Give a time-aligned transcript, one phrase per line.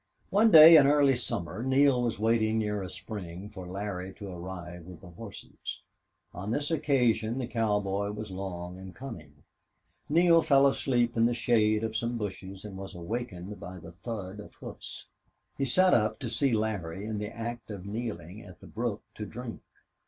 [0.31, 4.87] One day in early summer Neale was waiting near a spring for Larry to arrive
[4.87, 5.83] with the horses.
[6.33, 9.43] On this occasion the cowboy was long in coming.
[10.09, 14.39] Neale fell asleep in the shade of some bushes and was awakened by the thud
[14.39, 15.07] of hoofs.
[15.55, 19.27] He sat up to see Larry in the act of kneeling at the brook to
[19.27, 19.61] drink.